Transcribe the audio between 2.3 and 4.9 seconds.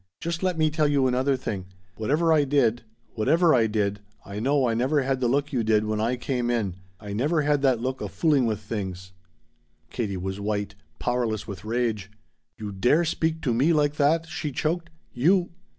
I did whatever I did I know I